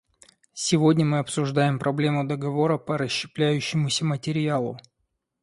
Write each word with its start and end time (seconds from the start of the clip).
Сегодня 0.55 1.05
мы 1.05 1.19
обсуждаем 1.19 1.77
проблему 1.77 2.23
договора 2.27 2.79
по 2.79 2.97
расщепляющемуся 2.97 4.03
материалу. 4.03 4.79